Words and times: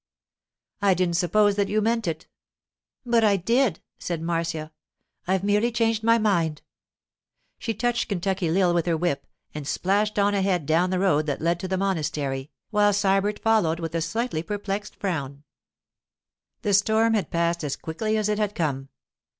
'I 0.81 0.95
didn't 0.95 1.17
suppose 1.17 1.55
that 1.57 1.69
you 1.69 1.79
meant 1.79 2.07
it.' 2.07 2.25
'But 3.05 3.23
I 3.23 3.37
did!' 3.37 3.81
said 3.99 4.19
Marcia. 4.19 4.71
'I've 5.27 5.43
merely 5.43 5.71
changed 5.71 6.03
my 6.03 6.17
mind.' 6.17 6.63
She 7.59 7.75
touched 7.75 8.09
Kentucky 8.09 8.49
Lil 8.49 8.73
with 8.73 8.87
her 8.87 8.97
whip 8.97 9.27
and 9.53 9.67
splashed 9.67 10.17
on 10.17 10.33
ahead 10.33 10.65
down 10.65 10.89
the 10.89 10.97
road 10.97 11.27
that 11.27 11.39
led 11.39 11.59
toward 11.59 11.69
the 11.69 11.77
monastery, 11.77 12.49
while 12.71 12.93
Sybert 12.93 13.37
followed 13.37 13.79
with 13.79 13.93
a 13.93 14.01
slightly 14.01 14.41
perplexed 14.41 14.95
frown. 14.95 15.43
The 16.63 16.73
storm 16.73 17.13
had 17.13 17.29
passed 17.29 17.63
as 17.63 17.75
quickly 17.75 18.17
as 18.17 18.27
it 18.27 18.39
had 18.39 18.55
come. 18.55 18.89